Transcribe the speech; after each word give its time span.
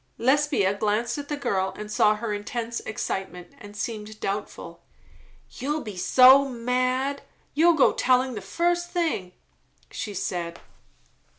Lesbia 0.17 0.73
glanced 0.73 1.19
at 1.19 1.29
the 1.29 1.37
girl 1.37 1.75
and 1.77 1.91
saw 1.91 2.15
her 2.15 2.33
intense 2.33 2.79
excitement, 2.79 3.53
and 3.59 3.77
seemed 3.77 4.19
doubtful. 4.19 4.81
"You'll 5.51 5.81
be 5.81 5.95
so 5.95 6.49
mad, 6.49 7.21
you'll 7.53 7.75
go 7.75 7.93
tellin' 7.93 8.33
the 8.33 8.41
fust 8.41 8.89
thing," 8.89 9.31
she 9.91 10.15
said. 10.15 10.59